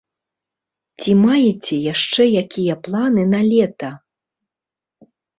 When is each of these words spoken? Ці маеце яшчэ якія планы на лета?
Ці 1.01 1.11
маеце 1.25 1.75
яшчэ 1.93 2.25
якія 2.43 2.77
планы 2.87 3.25
на 3.33 3.41
лета? 3.51 3.91